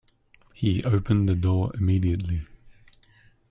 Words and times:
He 0.55 0.83
opened 0.83 1.29
the 1.29 1.35
door 1.35 1.71
immediately. 1.75 2.41